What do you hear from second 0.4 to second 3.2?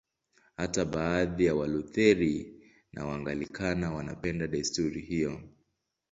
Hata baadhi ya Walutheri na